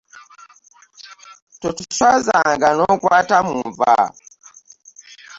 Totuswazanga 1.61 2.67
n'okwata 2.77 3.37
mu 3.47 3.57
nva. 3.67 3.93